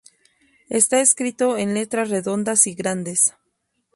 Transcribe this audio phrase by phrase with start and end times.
[0.79, 3.35] Está escrito en letras redondas y grandes.